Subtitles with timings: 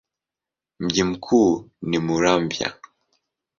[0.79, 2.73] Mji mkuu ni Muramvya.